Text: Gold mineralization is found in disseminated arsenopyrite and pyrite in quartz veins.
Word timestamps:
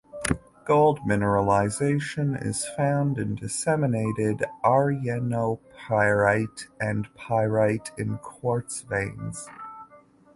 Gold 0.65 0.99
mineralization 1.01 2.43
is 2.43 2.65
found 2.65 3.19
in 3.19 3.35
disseminated 3.35 4.43
arsenopyrite 4.63 6.65
and 6.79 7.07
pyrite 7.13 7.91
in 7.99 8.17
quartz 8.17 8.81
veins. 8.81 9.47